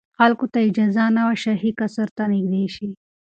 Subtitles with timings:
[0.19, 2.89] خلکو ته اجازه نه وه چې شاهي قصر ته نږدې شي.